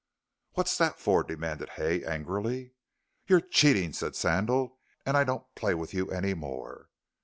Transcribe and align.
"What's 0.53 0.79
that 0.79 0.99
for?" 0.99 1.23
demanded 1.23 1.69
Hay, 1.77 2.03
angrily. 2.03 2.73
"You're 3.27 3.39
cheating," 3.39 3.93
said 3.93 4.15
Sandal, 4.15 4.79
"and 5.05 5.15
I 5.15 5.23
don't 5.23 5.45
play 5.53 5.75
with 5.75 5.93
you 5.93 6.09
any 6.09 6.33
more." 6.33 6.89